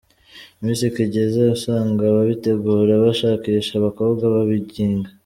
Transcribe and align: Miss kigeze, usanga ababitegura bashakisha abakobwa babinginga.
Miss 0.63 0.81
kigeze, 0.95 1.41
usanga 1.55 2.01
ababitegura 2.11 2.93
bashakisha 3.03 3.71
abakobwa 3.77 4.23
babinginga. 4.33 5.09